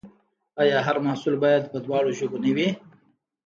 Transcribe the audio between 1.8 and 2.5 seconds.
دواړو ژبو